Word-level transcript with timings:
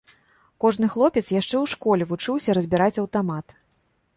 Кожны 0.63 0.85
хлопец 0.93 1.23
яшчэ 1.35 1.55
ў 1.63 1.73
школе 1.73 2.03
вучыўся 2.13 2.57
разбіраць 2.59 3.01
аўтамат. 3.03 3.45